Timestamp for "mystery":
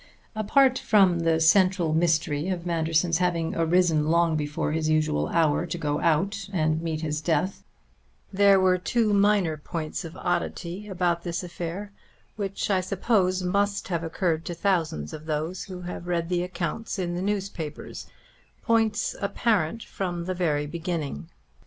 1.93-2.49